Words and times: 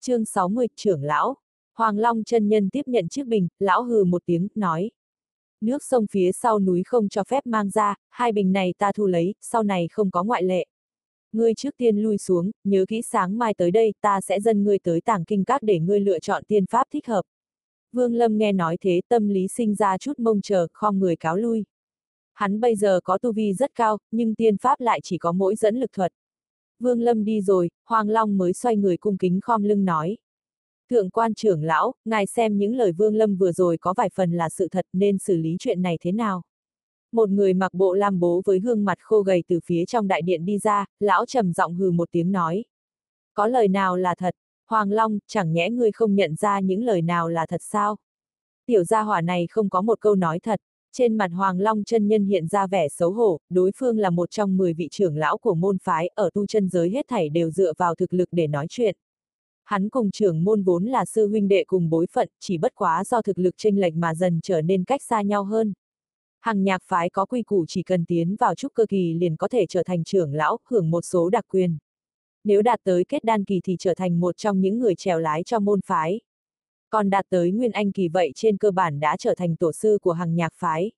chương 0.00 0.24
60, 0.24 0.66
trưởng 0.76 1.02
lão. 1.02 1.36
Hoàng 1.74 1.98
Long 1.98 2.24
chân 2.24 2.48
nhân 2.48 2.70
tiếp 2.70 2.82
nhận 2.86 3.08
chiếc 3.08 3.26
bình, 3.26 3.48
lão 3.58 3.82
hừ 3.82 4.04
một 4.04 4.22
tiếng, 4.26 4.48
nói. 4.54 4.90
Nước 5.60 5.84
sông 5.84 6.06
phía 6.10 6.32
sau 6.32 6.58
núi 6.58 6.82
không 6.86 7.08
cho 7.08 7.24
phép 7.24 7.46
mang 7.46 7.70
ra, 7.70 7.94
hai 8.10 8.32
bình 8.32 8.52
này 8.52 8.74
ta 8.78 8.92
thu 8.92 9.06
lấy, 9.06 9.34
sau 9.40 9.62
này 9.62 9.88
không 9.92 10.10
có 10.10 10.24
ngoại 10.24 10.42
lệ. 10.42 10.66
Ngươi 11.32 11.54
trước 11.54 11.74
tiên 11.76 11.98
lui 11.98 12.18
xuống, 12.18 12.50
nhớ 12.64 12.84
kỹ 12.88 13.02
sáng 13.02 13.38
mai 13.38 13.54
tới 13.54 13.70
đây, 13.70 13.94
ta 14.00 14.20
sẽ 14.20 14.40
dân 14.40 14.64
ngươi 14.64 14.78
tới 14.78 15.00
tàng 15.00 15.24
kinh 15.24 15.44
các 15.44 15.62
để 15.62 15.78
ngươi 15.78 16.00
lựa 16.00 16.18
chọn 16.18 16.44
tiên 16.48 16.66
pháp 16.66 16.86
thích 16.90 17.06
hợp. 17.06 17.22
Vương 17.92 18.14
Lâm 18.14 18.38
nghe 18.38 18.52
nói 18.52 18.76
thế 18.80 19.00
tâm 19.08 19.28
lý 19.28 19.48
sinh 19.48 19.74
ra 19.74 19.98
chút 19.98 20.18
mông 20.18 20.40
chờ, 20.40 20.66
khom 20.72 20.98
người 20.98 21.16
cáo 21.16 21.36
lui. 21.36 21.64
Hắn 22.34 22.60
bây 22.60 22.76
giờ 22.76 23.00
có 23.04 23.18
tu 23.18 23.32
vi 23.32 23.54
rất 23.54 23.74
cao, 23.74 23.98
nhưng 24.10 24.34
tiên 24.34 24.56
pháp 24.56 24.80
lại 24.80 25.00
chỉ 25.02 25.18
có 25.18 25.32
mỗi 25.32 25.56
dẫn 25.56 25.76
lực 25.76 25.92
thuật. 25.92 26.12
Vương 26.80 27.00
Lâm 27.00 27.24
đi 27.24 27.40
rồi, 27.40 27.70
Hoàng 27.86 28.08
Long 28.08 28.38
mới 28.38 28.52
xoay 28.52 28.76
người 28.76 28.96
cung 28.96 29.18
kính 29.18 29.40
khom 29.42 29.62
lưng 29.62 29.84
nói. 29.84 30.16
Thượng 30.90 31.10
quan 31.10 31.34
trưởng 31.34 31.64
lão, 31.64 31.94
ngài 32.04 32.26
xem 32.26 32.58
những 32.58 32.74
lời 32.74 32.92
Vương 32.92 33.14
Lâm 33.14 33.36
vừa 33.36 33.52
rồi 33.52 33.78
có 33.78 33.94
vài 33.96 34.10
phần 34.14 34.32
là 34.32 34.48
sự 34.48 34.68
thật 34.68 34.86
nên 34.92 35.18
xử 35.18 35.36
lý 35.36 35.56
chuyện 35.58 35.82
này 35.82 35.98
thế 36.00 36.12
nào. 36.12 36.42
Một 37.12 37.28
người 37.28 37.54
mặc 37.54 37.74
bộ 37.74 37.94
lam 37.94 38.20
bố 38.20 38.42
với 38.44 38.60
gương 38.60 38.84
mặt 38.84 38.98
khô 39.00 39.22
gầy 39.22 39.44
từ 39.48 39.60
phía 39.64 39.84
trong 39.84 40.08
đại 40.08 40.22
điện 40.22 40.44
đi 40.44 40.58
ra, 40.58 40.86
lão 41.00 41.26
trầm 41.26 41.52
giọng 41.52 41.74
hừ 41.74 41.90
một 41.90 42.08
tiếng 42.12 42.32
nói. 42.32 42.64
Có 43.34 43.46
lời 43.46 43.68
nào 43.68 43.96
là 43.96 44.14
thật, 44.14 44.34
Hoàng 44.66 44.90
Long, 44.90 45.18
chẳng 45.26 45.52
nhẽ 45.52 45.70
ngươi 45.70 45.92
không 45.92 46.14
nhận 46.14 46.34
ra 46.34 46.60
những 46.60 46.84
lời 46.84 47.02
nào 47.02 47.28
là 47.28 47.46
thật 47.46 47.62
sao? 47.62 47.96
Tiểu 48.66 48.84
gia 48.84 49.02
hỏa 49.02 49.20
này 49.20 49.46
không 49.50 49.70
có 49.70 49.82
một 49.82 50.00
câu 50.00 50.14
nói 50.14 50.38
thật, 50.40 50.60
trên 50.92 51.16
mặt 51.16 51.30
Hoàng 51.32 51.60
Long 51.60 51.84
chân 51.84 52.08
nhân 52.08 52.24
hiện 52.24 52.46
ra 52.46 52.66
vẻ 52.66 52.88
xấu 52.88 53.12
hổ, 53.12 53.40
đối 53.50 53.70
phương 53.76 53.98
là 53.98 54.10
một 54.10 54.30
trong 54.30 54.56
10 54.56 54.74
vị 54.74 54.88
trưởng 54.90 55.16
lão 55.16 55.38
của 55.38 55.54
môn 55.54 55.78
phái, 55.78 56.08
ở 56.14 56.30
tu 56.34 56.46
chân 56.46 56.68
giới 56.68 56.90
hết 56.90 57.06
thảy 57.08 57.28
đều 57.28 57.50
dựa 57.50 57.72
vào 57.78 57.94
thực 57.94 58.12
lực 58.12 58.28
để 58.32 58.46
nói 58.46 58.66
chuyện. 58.68 58.96
Hắn 59.64 59.88
cùng 59.88 60.10
trưởng 60.10 60.44
môn 60.44 60.62
vốn 60.62 60.84
là 60.84 61.04
sư 61.04 61.28
huynh 61.28 61.48
đệ 61.48 61.64
cùng 61.66 61.90
bối 61.90 62.06
phận, 62.12 62.28
chỉ 62.40 62.58
bất 62.58 62.74
quá 62.74 63.04
do 63.04 63.22
thực 63.22 63.38
lực 63.38 63.54
chênh 63.56 63.80
lệch 63.80 63.94
mà 63.94 64.14
dần 64.14 64.40
trở 64.42 64.62
nên 64.62 64.84
cách 64.84 65.02
xa 65.02 65.22
nhau 65.22 65.44
hơn. 65.44 65.72
Hằng 66.40 66.64
nhạc 66.64 66.82
phái 66.84 67.10
có 67.10 67.26
quy 67.26 67.42
củ 67.42 67.64
chỉ 67.68 67.82
cần 67.82 68.04
tiến 68.04 68.36
vào 68.36 68.54
trúc 68.54 68.74
cơ 68.74 68.86
kỳ 68.88 69.14
liền 69.14 69.36
có 69.36 69.48
thể 69.48 69.66
trở 69.68 69.82
thành 69.82 70.04
trưởng 70.04 70.34
lão, 70.34 70.58
hưởng 70.64 70.90
một 70.90 71.02
số 71.02 71.30
đặc 71.30 71.44
quyền. 71.48 71.78
Nếu 72.44 72.62
đạt 72.62 72.80
tới 72.84 73.04
kết 73.04 73.24
đan 73.24 73.44
kỳ 73.44 73.60
thì 73.64 73.76
trở 73.78 73.94
thành 73.94 74.20
một 74.20 74.36
trong 74.36 74.60
những 74.60 74.78
người 74.78 74.94
trèo 74.94 75.18
lái 75.18 75.42
cho 75.42 75.58
môn 75.58 75.80
phái. 75.86 76.20
Còn 76.90 77.10
đạt 77.10 77.24
tới 77.30 77.50
nguyên 77.50 77.72
anh 77.72 77.92
kỳ 77.92 78.08
vậy 78.08 78.32
trên 78.34 78.56
cơ 78.56 78.70
bản 78.70 79.00
đã 79.00 79.16
trở 79.18 79.34
thành 79.34 79.56
tổ 79.56 79.72
sư 79.72 79.98
của 80.02 80.12
hằng 80.12 80.34
nhạc 80.34 80.52
phái. 80.56 80.90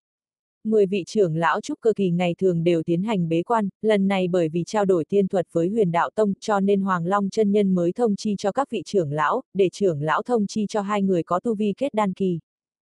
Mười 0.64 0.86
vị 0.86 1.04
trưởng 1.06 1.36
lão 1.36 1.60
trúc 1.60 1.80
cơ 1.80 1.92
kỳ 1.96 2.10
ngày 2.10 2.34
thường 2.38 2.64
đều 2.64 2.82
tiến 2.82 3.02
hành 3.02 3.28
bế 3.28 3.42
quan, 3.42 3.68
lần 3.82 4.08
này 4.08 4.28
bởi 4.28 4.48
vì 4.48 4.64
trao 4.66 4.84
đổi 4.84 5.04
tiên 5.04 5.28
thuật 5.28 5.46
với 5.52 5.68
huyền 5.68 5.92
đạo 5.92 6.10
tông 6.14 6.32
cho 6.40 6.60
nên 6.60 6.80
Hoàng 6.80 7.06
Long 7.06 7.30
chân 7.30 7.52
nhân 7.52 7.74
mới 7.74 7.92
thông 7.92 8.16
chi 8.16 8.34
cho 8.38 8.52
các 8.52 8.70
vị 8.70 8.82
trưởng 8.86 9.12
lão, 9.12 9.42
để 9.54 9.68
trưởng 9.72 10.02
lão 10.02 10.22
thông 10.22 10.46
chi 10.46 10.66
cho 10.68 10.80
hai 10.80 11.02
người 11.02 11.22
có 11.22 11.40
tu 11.40 11.54
vi 11.54 11.74
kết 11.76 11.94
đan 11.94 12.12
kỳ. 12.12 12.38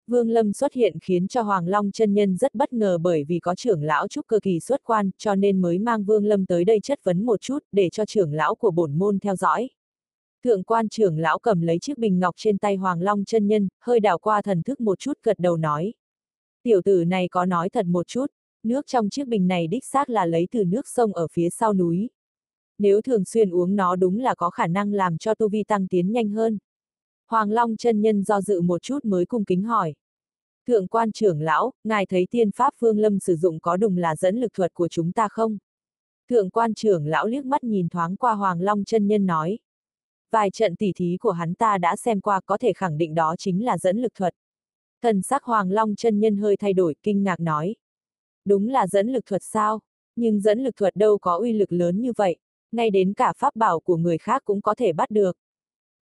Vương 0.06 0.30
Lâm 0.30 0.52
xuất 0.52 0.72
hiện 0.72 0.98
khiến 1.02 1.28
cho 1.28 1.42
Hoàng 1.42 1.68
Long 1.68 1.90
chân 1.90 2.14
nhân 2.14 2.36
rất 2.36 2.54
bất 2.54 2.72
ngờ 2.72 2.98
bởi 2.98 3.24
vì 3.24 3.38
có 3.38 3.54
trưởng 3.54 3.82
lão 3.82 4.08
trúc 4.08 4.26
cơ 4.26 4.40
kỳ 4.42 4.60
xuất 4.60 4.80
quan, 4.84 5.10
cho 5.18 5.34
nên 5.34 5.60
mới 5.60 5.78
mang 5.78 6.04
Vương 6.04 6.24
Lâm 6.24 6.46
tới 6.46 6.64
đây 6.64 6.80
chất 6.82 7.00
vấn 7.04 7.24
một 7.24 7.40
chút, 7.40 7.58
để 7.72 7.88
cho 7.92 8.04
trưởng 8.04 8.32
lão 8.32 8.54
của 8.54 8.70
bổn 8.70 8.98
môn 8.98 9.18
theo 9.18 9.36
dõi. 9.36 9.68
Thượng 10.44 10.62
quan 10.62 10.88
trưởng 10.88 11.18
lão 11.18 11.38
cầm 11.38 11.60
lấy 11.60 11.78
chiếc 11.78 11.98
bình 11.98 12.18
ngọc 12.18 12.34
trên 12.38 12.58
tay 12.58 12.76
Hoàng 12.76 13.02
Long 13.02 13.24
chân 13.24 13.46
nhân, 13.46 13.68
hơi 13.80 14.00
đảo 14.00 14.18
qua 14.18 14.42
thần 14.42 14.62
thức 14.62 14.80
một 14.80 14.98
chút 14.98 15.18
gật 15.22 15.38
đầu 15.38 15.56
nói. 15.56 15.92
Tiểu 16.62 16.80
tử 16.84 17.04
này 17.04 17.28
có 17.28 17.46
nói 17.46 17.68
thật 17.68 17.86
một 17.86 18.06
chút, 18.06 18.26
nước 18.62 18.86
trong 18.86 19.10
chiếc 19.10 19.28
bình 19.28 19.48
này 19.48 19.66
đích 19.66 19.84
xác 19.84 20.10
là 20.10 20.26
lấy 20.26 20.48
từ 20.50 20.64
nước 20.64 20.88
sông 20.88 21.12
ở 21.12 21.26
phía 21.32 21.50
sau 21.50 21.74
núi. 21.74 22.10
Nếu 22.78 23.02
thường 23.02 23.24
xuyên 23.24 23.50
uống 23.50 23.76
nó 23.76 23.96
đúng 23.96 24.18
là 24.18 24.34
có 24.34 24.50
khả 24.50 24.66
năng 24.66 24.92
làm 24.92 25.18
cho 25.18 25.34
tu 25.34 25.48
vi 25.48 25.64
tăng 25.64 25.88
tiến 25.88 26.12
nhanh 26.12 26.30
hơn. 26.30 26.58
Hoàng 27.26 27.50
Long 27.50 27.76
chân 27.76 28.00
nhân 28.00 28.22
do 28.22 28.40
dự 28.40 28.60
một 28.60 28.82
chút 28.82 29.04
mới 29.04 29.26
cung 29.26 29.44
kính 29.44 29.62
hỏi. 29.62 29.94
Thượng 30.66 30.88
quan 30.88 31.12
trưởng 31.12 31.40
lão, 31.40 31.72
ngài 31.84 32.06
thấy 32.06 32.26
tiên 32.30 32.50
pháp 32.50 32.74
phương 32.78 32.98
lâm 32.98 33.18
sử 33.18 33.36
dụng 33.36 33.60
có 33.60 33.76
đùng 33.76 33.96
là 33.96 34.16
dẫn 34.16 34.36
lực 34.36 34.52
thuật 34.54 34.74
của 34.74 34.88
chúng 34.88 35.12
ta 35.12 35.28
không? 35.28 35.58
Thượng 36.30 36.50
quan 36.50 36.74
trưởng 36.74 37.06
lão 37.06 37.26
liếc 37.26 37.44
mắt 37.44 37.64
nhìn 37.64 37.88
thoáng 37.88 38.16
qua 38.16 38.34
Hoàng 38.34 38.60
Long 38.60 38.84
chân 38.84 39.06
nhân 39.06 39.26
nói. 39.26 39.58
Vài 40.30 40.50
trận 40.50 40.76
tỉ 40.76 40.92
thí 40.96 41.16
của 41.20 41.30
hắn 41.30 41.54
ta 41.54 41.78
đã 41.78 41.96
xem 41.96 42.20
qua 42.20 42.40
có 42.46 42.58
thể 42.58 42.72
khẳng 42.72 42.98
định 42.98 43.14
đó 43.14 43.34
chính 43.38 43.64
là 43.64 43.78
dẫn 43.78 43.98
lực 43.98 44.14
thuật. 44.14 44.34
Thần 45.02 45.22
sắc 45.22 45.44
Hoàng 45.44 45.70
Long 45.70 45.94
chân 45.94 46.20
nhân 46.20 46.36
hơi 46.36 46.56
thay 46.56 46.72
đổi, 46.72 46.94
kinh 47.02 47.22
ngạc 47.22 47.40
nói. 47.40 47.74
Đúng 48.44 48.68
là 48.68 48.86
dẫn 48.86 49.12
lực 49.12 49.26
thuật 49.26 49.42
sao? 49.44 49.80
Nhưng 50.16 50.40
dẫn 50.40 50.62
lực 50.62 50.76
thuật 50.76 50.96
đâu 50.96 51.18
có 51.18 51.36
uy 51.36 51.52
lực 51.52 51.72
lớn 51.72 52.00
như 52.00 52.12
vậy, 52.16 52.36
ngay 52.72 52.90
đến 52.90 53.14
cả 53.14 53.32
pháp 53.36 53.56
bảo 53.56 53.80
của 53.80 53.96
người 53.96 54.18
khác 54.18 54.42
cũng 54.44 54.62
có 54.62 54.74
thể 54.74 54.92
bắt 54.92 55.10
được. 55.10 55.36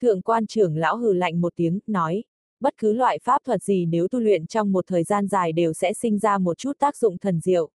Thượng 0.02 0.22
quan 0.22 0.46
trưởng 0.46 0.76
lão 0.76 0.96
hừ 0.96 1.12
lạnh 1.12 1.40
một 1.40 1.52
tiếng, 1.56 1.78
nói, 1.86 2.24
bất 2.60 2.74
cứ 2.76 2.92
loại 2.92 3.18
pháp 3.24 3.44
thuật 3.44 3.62
gì 3.62 3.86
nếu 3.86 4.08
tu 4.08 4.18
luyện 4.18 4.46
trong 4.46 4.72
một 4.72 4.84
thời 4.86 5.04
gian 5.04 5.28
dài 5.28 5.52
đều 5.52 5.72
sẽ 5.72 5.92
sinh 5.92 6.18
ra 6.18 6.38
một 6.38 6.58
chút 6.58 6.78
tác 6.78 6.96
dụng 6.96 7.18
thần 7.18 7.40
diệu. 7.40 7.70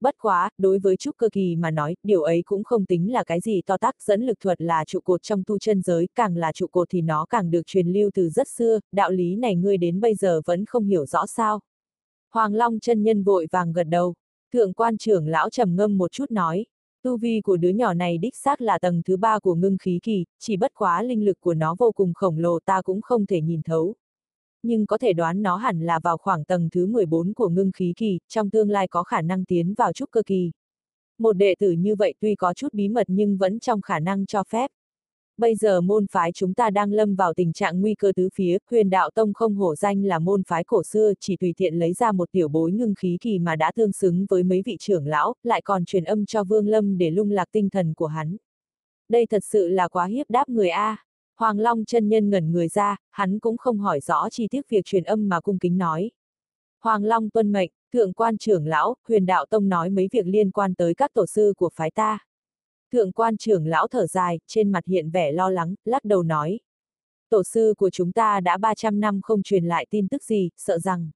Bất 0.00 0.14
quá, 0.18 0.50
đối 0.58 0.78
với 0.78 0.96
trúc 0.96 1.16
cơ 1.16 1.28
kỳ 1.32 1.56
mà 1.56 1.70
nói, 1.70 1.96
điều 2.02 2.22
ấy 2.22 2.42
cũng 2.44 2.64
không 2.64 2.86
tính 2.86 3.12
là 3.12 3.24
cái 3.24 3.40
gì 3.40 3.62
to 3.66 3.76
tác 3.76 4.02
dẫn 4.02 4.22
lực 4.22 4.40
thuật 4.40 4.60
là 4.60 4.84
trụ 4.84 5.00
cột 5.00 5.22
trong 5.22 5.42
tu 5.46 5.58
chân 5.58 5.82
giới, 5.82 6.08
càng 6.14 6.36
là 6.36 6.52
trụ 6.52 6.66
cột 6.66 6.88
thì 6.90 7.00
nó 7.00 7.26
càng 7.30 7.50
được 7.50 7.66
truyền 7.66 7.88
lưu 7.88 8.10
từ 8.14 8.28
rất 8.28 8.48
xưa, 8.48 8.80
đạo 8.92 9.10
lý 9.10 9.36
này 9.36 9.56
ngươi 9.56 9.76
đến 9.76 10.00
bây 10.00 10.14
giờ 10.14 10.40
vẫn 10.46 10.64
không 10.64 10.84
hiểu 10.84 11.06
rõ 11.06 11.26
sao. 11.26 11.60
Hoàng 12.32 12.54
Long 12.54 12.80
chân 12.80 13.02
nhân 13.02 13.22
vội 13.22 13.46
vàng 13.50 13.72
gật 13.72 13.84
đầu, 13.84 14.14
thượng 14.52 14.72
quan 14.72 14.98
trưởng 14.98 15.28
lão 15.28 15.50
trầm 15.50 15.76
ngâm 15.76 15.98
một 15.98 16.12
chút 16.12 16.30
nói, 16.30 16.66
tu 17.02 17.16
vi 17.16 17.40
của 17.40 17.56
đứa 17.56 17.68
nhỏ 17.68 17.94
này 17.94 18.18
đích 18.18 18.36
xác 18.36 18.60
là 18.60 18.78
tầng 18.78 19.02
thứ 19.04 19.16
ba 19.16 19.38
của 19.38 19.54
ngưng 19.54 19.78
khí 19.78 19.98
kỳ, 20.02 20.24
chỉ 20.38 20.56
bất 20.56 20.74
quá 20.74 21.02
linh 21.02 21.24
lực 21.24 21.40
của 21.40 21.54
nó 21.54 21.76
vô 21.78 21.92
cùng 21.92 22.14
khổng 22.14 22.38
lồ 22.38 22.58
ta 22.64 22.82
cũng 22.82 23.00
không 23.00 23.26
thể 23.26 23.40
nhìn 23.40 23.62
thấu 23.62 23.94
nhưng 24.62 24.86
có 24.86 24.98
thể 24.98 25.12
đoán 25.12 25.42
nó 25.42 25.56
hẳn 25.56 25.80
là 25.80 25.98
vào 25.98 26.18
khoảng 26.18 26.44
tầng 26.44 26.68
thứ 26.72 26.86
14 26.86 27.34
của 27.34 27.48
ngưng 27.48 27.72
khí 27.72 27.92
kỳ, 27.96 28.18
trong 28.28 28.50
tương 28.50 28.70
lai 28.70 28.88
có 28.88 29.02
khả 29.02 29.22
năng 29.22 29.44
tiến 29.44 29.74
vào 29.74 29.92
trúc 29.92 30.10
cơ 30.10 30.22
kỳ. 30.26 30.50
Một 31.18 31.32
đệ 31.32 31.54
tử 31.58 31.72
như 31.72 31.96
vậy 31.96 32.14
tuy 32.20 32.34
có 32.34 32.54
chút 32.54 32.68
bí 32.72 32.88
mật 32.88 33.06
nhưng 33.08 33.36
vẫn 33.36 33.60
trong 33.60 33.80
khả 33.80 33.98
năng 33.98 34.26
cho 34.26 34.44
phép. 34.48 34.70
Bây 35.36 35.56
giờ 35.56 35.80
môn 35.80 36.06
phái 36.06 36.32
chúng 36.32 36.54
ta 36.54 36.70
đang 36.70 36.92
lâm 36.92 37.14
vào 37.14 37.34
tình 37.34 37.52
trạng 37.52 37.80
nguy 37.80 37.94
cơ 37.94 38.12
tứ 38.16 38.28
phía, 38.34 38.58
huyền 38.70 38.90
đạo 38.90 39.10
tông 39.14 39.32
không 39.32 39.54
hổ 39.54 39.74
danh 39.74 40.04
là 40.04 40.18
môn 40.18 40.42
phái 40.42 40.64
cổ 40.64 40.82
xưa, 40.82 41.12
chỉ 41.20 41.36
tùy 41.36 41.54
tiện 41.56 41.74
lấy 41.74 41.92
ra 41.92 42.12
một 42.12 42.32
tiểu 42.32 42.48
bối 42.48 42.72
ngưng 42.72 42.94
khí 42.94 43.18
kỳ 43.20 43.38
mà 43.38 43.56
đã 43.56 43.72
tương 43.74 43.92
xứng 43.92 44.26
với 44.28 44.42
mấy 44.42 44.62
vị 44.66 44.76
trưởng 44.80 45.06
lão, 45.06 45.34
lại 45.42 45.62
còn 45.62 45.84
truyền 45.84 46.04
âm 46.04 46.26
cho 46.26 46.44
Vương 46.44 46.68
Lâm 46.68 46.98
để 46.98 47.10
lung 47.10 47.30
lạc 47.30 47.48
tinh 47.52 47.70
thần 47.70 47.94
của 47.94 48.06
hắn. 48.06 48.36
Đây 49.08 49.26
thật 49.26 49.44
sự 49.44 49.68
là 49.68 49.88
quá 49.88 50.06
hiếp 50.06 50.30
đáp 50.30 50.48
người 50.48 50.68
A. 50.68 50.96
Hoàng 51.40 51.58
Long 51.58 51.84
chân 51.84 52.08
nhân 52.08 52.30
ngẩn 52.30 52.52
người 52.52 52.68
ra, 52.68 52.96
hắn 53.10 53.38
cũng 53.38 53.56
không 53.56 53.78
hỏi 53.78 54.00
rõ 54.00 54.28
chi 54.30 54.48
tiết 54.50 54.68
việc 54.68 54.84
truyền 54.84 55.04
âm 55.04 55.28
mà 55.28 55.40
cung 55.40 55.58
kính 55.58 55.78
nói. 55.78 56.10
Hoàng 56.80 57.04
Long 57.04 57.30
tuân 57.30 57.52
mệnh, 57.52 57.70
thượng 57.92 58.12
quan 58.12 58.38
trưởng 58.38 58.66
lão, 58.66 58.94
huyền 59.08 59.26
đạo 59.26 59.46
tông 59.50 59.68
nói 59.68 59.90
mấy 59.90 60.08
việc 60.12 60.26
liên 60.26 60.50
quan 60.50 60.74
tới 60.74 60.94
các 60.94 61.10
tổ 61.14 61.26
sư 61.26 61.52
của 61.56 61.70
phái 61.74 61.90
ta. 61.90 62.18
Thượng 62.92 63.12
quan 63.12 63.36
trưởng 63.36 63.66
lão 63.66 63.88
thở 63.88 64.06
dài, 64.06 64.40
trên 64.46 64.72
mặt 64.72 64.84
hiện 64.86 65.10
vẻ 65.10 65.32
lo 65.32 65.50
lắng, 65.50 65.74
lắc 65.84 66.04
đầu 66.04 66.22
nói. 66.22 66.60
Tổ 67.30 67.42
sư 67.42 67.74
của 67.78 67.90
chúng 67.90 68.12
ta 68.12 68.40
đã 68.40 68.56
300 68.56 69.00
năm 69.00 69.20
không 69.22 69.42
truyền 69.42 69.64
lại 69.64 69.86
tin 69.90 70.08
tức 70.08 70.24
gì, 70.24 70.50
sợ 70.56 70.78
rằng. 70.78 71.10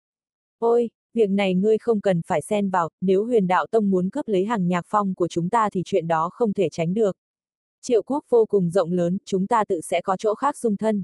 Ôi, 0.58 0.90
việc 1.14 1.30
này 1.30 1.54
ngươi 1.54 1.78
không 1.78 2.00
cần 2.00 2.22
phải 2.26 2.42
xen 2.42 2.70
vào, 2.70 2.88
nếu 3.00 3.24
huyền 3.24 3.46
đạo 3.46 3.66
tông 3.70 3.90
muốn 3.90 4.10
cướp 4.10 4.28
lấy 4.28 4.44
hàng 4.44 4.68
nhạc 4.68 4.84
phong 4.88 5.14
của 5.14 5.28
chúng 5.28 5.50
ta 5.50 5.70
thì 5.70 5.82
chuyện 5.84 6.08
đó 6.08 6.30
không 6.32 6.52
thể 6.52 6.68
tránh 6.68 6.94
được. 6.94 7.16
Triệu 7.86 8.02
quốc 8.02 8.24
vô 8.28 8.46
cùng 8.46 8.70
rộng 8.70 8.92
lớn, 8.92 9.18
chúng 9.24 9.46
ta 9.46 9.64
tự 9.64 9.80
sẽ 9.80 10.00
có 10.00 10.16
chỗ 10.16 10.34
khác 10.34 10.56
dung 10.56 10.76
thân. 10.76 11.02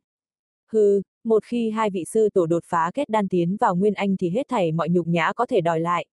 Hừ, 0.72 1.02
một 1.24 1.44
khi 1.44 1.70
hai 1.70 1.90
vị 1.90 2.04
sư 2.04 2.28
tổ 2.34 2.46
đột 2.46 2.64
phá 2.66 2.90
kết 2.94 3.08
đan 3.08 3.28
tiến 3.28 3.56
vào 3.56 3.76
Nguyên 3.76 3.94
Anh 3.94 4.16
thì 4.16 4.30
hết 4.30 4.48
thảy 4.48 4.72
mọi 4.72 4.88
nhục 4.88 5.06
nhã 5.06 5.32
có 5.32 5.46
thể 5.46 5.60
đòi 5.60 5.80
lại. 5.80 6.06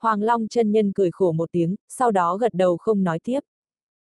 Hoàng 0.00 0.22
Long 0.22 0.48
chân 0.48 0.72
nhân 0.72 0.92
cười 0.92 1.10
khổ 1.10 1.32
một 1.32 1.52
tiếng, 1.52 1.74
sau 1.88 2.10
đó 2.10 2.36
gật 2.36 2.54
đầu 2.54 2.76
không 2.76 3.04
nói 3.04 3.18
tiếp. 3.24 3.40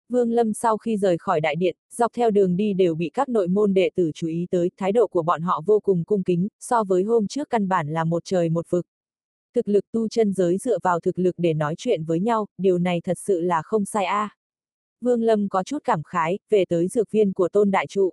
Vương 0.09 0.33
Lâm 0.33 0.53
sau 0.53 0.79
khi 0.79 0.97
rời 0.97 1.19
khỏi 1.19 1.41
đại 1.41 1.57
điện, 1.57 1.77
dọc 1.95 2.13
theo 2.13 2.31
đường 2.31 2.57
đi 2.57 2.73
đều 2.73 2.95
bị 2.95 3.11
các 3.15 3.29
nội 3.29 3.49
môn 3.49 3.75
đệ 3.75 3.91
tử 3.95 4.11
chú 4.15 4.27
ý 4.27 4.47
tới, 4.51 4.71
thái 4.77 4.93
độ 4.93 5.07
của 5.07 5.23
bọn 5.23 5.43
họ 5.43 5.63
vô 5.67 5.81
cùng 5.81 6.05
cung 6.05 6.23
kính, 6.23 6.49
so 6.61 6.85
với 6.85 7.03
hôm 7.03 7.27
trước 7.27 7.51
căn 7.51 7.69
bản 7.69 7.89
là 7.89 8.05
một 8.05 8.25
trời 8.25 8.49
một 8.49 8.67
vực. 8.71 8.87
Thực 9.55 9.69
lực 9.69 9.85
tu 9.93 10.09
chân 10.09 10.33
giới 10.33 10.59
dựa 10.59 10.79
vào 10.83 11.01
thực 11.01 11.19
lực 11.19 11.35
để 11.39 11.55
nói 11.55 11.75
chuyện 11.79 12.05
với 12.05 12.21
nhau, 12.21 12.47
điều 12.59 12.79
này 12.79 13.01
thật 13.05 13.19
sự 13.19 13.41
là 13.41 13.63
không 13.63 13.85
sai 13.85 14.05
a. 14.05 14.23
À. 14.23 14.40
Vương 15.01 15.23
Lâm 15.23 15.49
có 15.49 15.63
chút 15.63 15.79
cảm 15.85 16.03
khái, 16.03 16.39
về 16.51 16.65
tới 16.69 16.89
dược 16.89 17.11
viên 17.11 17.33
của 17.33 17.49
tôn 17.49 17.71
đại 17.71 17.87
trụ. 17.87 18.13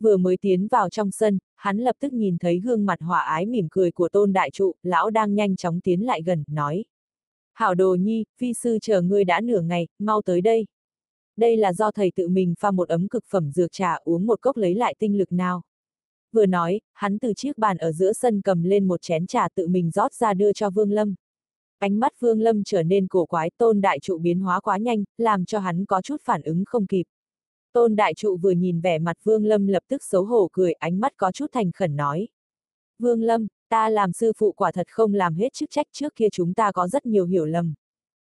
Vừa 0.00 0.16
mới 0.16 0.36
tiến 0.36 0.68
vào 0.68 0.90
trong 0.90 1.10
sân, 1.10 1.38
hắn 1.56 1.78
lập 1.78 1.96
tức 2.00 2.12
nhìn 2.12 2.38
thấy 2.38 2.60
gương 2.60 2.86
mặt 2.86 2.98
hòa 3.00 3.20
ái 3.20 3.46
mỉm 3.46 3.68
cười 3.70 3.90
của 3.90 4.08
tôn 4.08 4.32
đại 4.32 4.50
trụ, 4.50 4.74
lão 4.82 5.10
đang 5.10 5.34
nhanh 5.34 5.56
chóng 5.56 5.80
tiến 5.80 6.06
lại 6.06 6.22
gần, 6.22 6.44
nói. 6.46 6.84
Hảo 7.52 7.74
đồ 7.74 7.94
nhi, 7.94 8.24
phi 8.38 8.52
sư 8.54 8.78
chờ 8.82 9.02
ngươi 9.02 9.24
đã 9.24 9.40
nửa 9.40 9.60
ngày, 9.60 9.88
mau 9.98 10.22
tới 10.22 10.40
đây. 10.40 10.66
Đây 11.36 11.56
là 11.56 11.72
do 11.72 11.90
thầy 11.90 12.12
tự 12.16 12.28
mình 12.28 12.54
pha 12.60 12.70
một 12.70 12.88
ấm 12.88 13.08
cực 13.08 13.24
phẩm 13.30 13.50
dược 13.50 13.72
trà 13.72 13.94
uống 13.94 14.26
một 14.26 14.40
cốc 14.40 14.56
lấy 14.56 14.74
lại 14.74 14.94
tinh 14.98 15.18
lực 15.18 15.32
nào. 15.32 15.62
Vừa 16.32 16.46
nói, 16.46 16.80
hắn 16.92 17.18
từ 17.18 17.32
chiếc 17.36 17.58
bàn 17.58 17.76
ở 17.76 17.92
giữa 17.92 18.12
sân 18.12 18.40
cầm 18.40 18.62
lên 18.62 18.88
một 18.88 19.02
chén 19.02 19.26
trà 19.26 19.48
tự 19.48 19.66
mình 19.66 19.90
rót 19.90 20.14
ra 20.14 20.34
đưa 20.34 20.52
cho 20.52 20.70
Vương 20.70 20.90
Lâm. 20.90 21.14
Ánh 21.78 22.00
mắt 22.00 22.12
Vương 22.20 22.40
Lâm 22.40 22.64
trở 22.64 22.82
nên 22.82 23.08
cổ 23.08 23.26
quái 23.26 23.50
tôn 23.58 23.80
đại 23.80 23.98
trụ 24.00 24.18
biến 24.18 24.40
hóa 24.40 24.60
quá 24.60 24.78
nhanh, 24.78 25.04
làm 25.18 25.44
cho 25.44 25.58
hắn 25.58 25.84
có 25.84 26.02
chút 26.02 26.16
phản 26.24 26.42
ứng 26.42 26.64
không 26.66 26.86
kịp. 26.86 27.04
Tôn 27.72 27.96
đại 27.96 28.14
trụ 28.14 28.36
vừa 28.36 28.50
nhìn 28.50 28.80
vẻ 28.80 28.98
mặt 28.98 29.16
Vương 29.24 29.44
Lâm 29.44 29.66
lập 29.66 29.82
tức 29.88 30.04
xấu 30.04 30.24
hổ 30.24 30.48
cười, 30.52 30.72
ánh 30.72 31.00
mắt 31.00 31.12
có 31.16 31.32
chút 31.32 31.46
thành 31.52 31.72
khẩn 31.72 31.96
nói. 31.96 32.28
Vương 32.98 33.22
Lâm, 33.22 33.46
ta 33.68 33.88
làm 33.88 34.12
sư 34.12 34.32
phụ 34.36 34.52
quả 34.52 34.72
thật 34.72 34.86
không 34.90 35.14
làm 35.14 35.34
hết 35.34 35.52
chức 35.52 35.70
trách 35.70 35.86
trước 35.92 36.14
kia 36.14 36.28
chúng 36.32 36.54
ta 36.54 36.72
có 36.72 36.88
rất 36.88 37.06
nhiều 37.06 37.26
hiểu 37.26 37.46
lầm. 37.46 37.74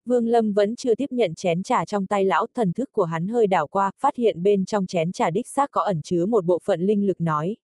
Vương 0.05 0.27
Lâm 0.27 0.53
vẫn 0.53 0.77
chưa 0.77 0.95
tiếp 0.95 1.07
nhận 1.11 1.35
chén 1.35 1.63
trà 1.63 1.85
trong 1.85 2.07
tay 2.07 2.25
lão, 2.25 2.47
thần 2.55 2.73
thức 2.73 2.93
của 2.93 3.05
hắn 3.05 3.29
hơi 3.29 3.47
đảo 3.47 3.67
qua, 3.67 3.91
phát 3.99 4.17
hiện 4.17 4.43
bên 4.43 4.65
trong 4.65 4.87
chén 4.87 5.13
trà 5.13 5.31
đích 5.31 5.49
xác 5.49 5.71
có 5.71 5.83
ẩn 5.83 6.03
chứa 6.03 6.27
một 6.27 6.45
bộ 6.45 6.59
phận 6.65 6.81
linh 6.81 7.07
lực 7.07 7.21
nói. 7.21 7.57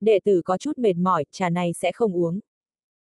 Đệ 0.00 0.18
tử 0.24 0.42
có 0.44 0.58
chút 0.58 0.78
mệt 0.78 0.96
mỏi, 0.96 1.24
trà 1.30 1.50
này 1.50 1.72
sẽ 1.72 1.92
không 1.92 2.16
uống. 2.16 2.40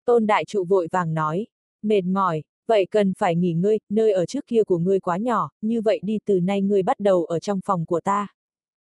Tôn 0.05 0.27
đại 0.27 0.45
trụ 0.45 0.65
vội 0.65 0.89
vàng 0.93 1.15
nói, 1.15 1.47
mệt 1.82 2.05
mỏi, 2.05 2.43
vậy 2.67 2.87
cần 2.91 3.12
phải 3.19 3.37
nghỉ 3.37 3.53
ngơi, 3.53 3.81
nơi 3.88 4.12
ở 4.12 4.27
trước 4.27 4.47
kia 4.47 4.65
của 4.65 4.79
ngươi 4.79 5.00
quá 5.00 5.17
nhỏ, 5.17 5.50
như 5.62 5.81
vậy 5.81 6.00
đi 6.03 6.19
từ 6.25 6.41
nay 6.41 6.62
ngươi 6.62 6.82
bắt 6.82 7.00
đầu 7.00 7.25
ở 7.25 7.38
trong 7.38 7.61
phòng 7.65 7.87
của 7.87 8.00
ta. 8.00 8.29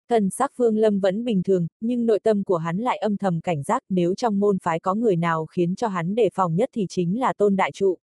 Thần 0.09 0.29
sắc 0.29 0.57
Vương 0.57 0.77
Lâm 0.77 0.99
vẫn 0.99 1.23
bình 1.23 1.43
thường, 1.43 1.67
nhưng 1.81 2.05
nội 2.05 2.19
tâm 2.19 2.43
của 2.43 2.57
hắn 2.57 2.77
lại 2.77 2.97
âm 2.97 3.17
thầm 3.17 3.41
cảnh 3.41 3.63
giác 3.63 3.83
nếu 3.89 4.15
trong 4.15 4.39
môn 4.39 4.57
phái 4.59 4.79
có 4.79 4.95
người 4.95 5.15
nào 5.15 5.45
khiến 5.45 5.75
cho 5.75 5.87
hắn 5.87 6.15
đề 6.15 6.29
phòng 6.33 6.55
nhất 6.55 6.69
thì 6.73 6.85
chính 6.89 7.19
là 7.19 7.33
tôn 7.33 7.55
đại 7.55 7.71
trụ. 7.71 7.97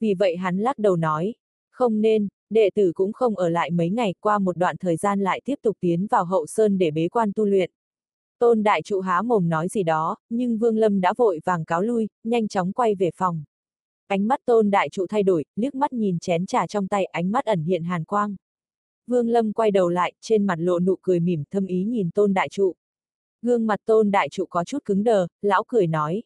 Vì 0.00 0.14
vậy 0.14 0.36
hắn 0.36 0.58
lắc 0.58 0.78
đầu 0.78 0.96
nói, 0.96 1.34
không 1.70 2.00
nên, 2.00 2.28
đệ 2.50 2.70
tử 2.74 2.92
cũng 2.94 3.12
không 3.12 3.36
ở 3.36 3.48
lại 3.48 3.70
mấy 3.70 3.90
ngày 3.90 4.14
qua 4.20 4.38
một 4.38 4.56
đoạn 4.56 4.76
thời 4.76 4.96
gian 4.96 5.20
lại 5.20 5.40
tiếp 5.44 5.58
tục 5.62 5.76
tiến 5.80 6.06
vào 6.06 6.24
hậu 6.24 6.46
sơn 6.46 6.78
để 6.78 6.90
bế 6.90 7.08
quan 7.08 7.32
tu 7.34 7.44
luyện. 7.44 7.70
Tôn 8.38 8.62
đại 8.62 8.82
trụ 8.82 9.00
há 9.00 9.22
mồm 9.22 9.48
nói 9.48 9.68
gì 9.68 9.82
đó, 9.82 10.16
nhưng 10.30 10.58
Vương 10.58 10.76
Lâm 10.76 11.00
đã 11.00 11.14
vội 11.16 11.40
vàng 11.44 11.64
cáo 11.64 11.82
lui, 11.82 12.08
nhanh 12.24 12.48
chóng 12.48 12.72
quay 12.72 12.94
về 12.94 13.10
phòng. 13.16 13.44
Ánh 14.12 14.28
mắt 14.28 14.40
tôn 14.44 14.70
đại 14.70 14.88
trụ 14.88 15.06
thay 15.06 15.22
đổi, 15.22 15.44
liếc 15.56 15.74
mắt 15.74 15.92
nhìn 15.92 16.18
chén 16.18 16.46
trà 16.46 16.66
trong 16.66 16.88
tay, 16.88 17.04
ánh 17.04 17.32
mắt 17.32 17.44
ẩn 17.44 17.62
hiện 17.62 17.82
hàn 17.84 18.04
quang. 18.04 18.36
Vương 19.06 19.28
Lâm 19.28 19.52
quay 19.52 19.70
đầu 19.70 19.88
lại, 19.88 20.12
trên 20.20 20.46
mặt 20.46 20.54
lộ 20.58 20.80
nụ 20.80 20.96
cười 21.02 21.20
mỉm 21.20 21.44
thâm 21.50 21.66
ý 21.66 21.84
nhìn 21.84 22.10
tôn 22.10 22.34
đại 22.34 22.48
trụ. 22.48 22.74
Gương 23.42 23.66
mặt 23.66 23.80
tôn 23.84 24.10
đại 24.10 24.28
trụ 24.28 24.46
có 24.46 24.64
chút 24.64 24.84
cứng 24.84 25.04
đờ, 25.04 25.26
lão 25.42 25.64
cười 25.68 25.86
nói. 25.86 26.22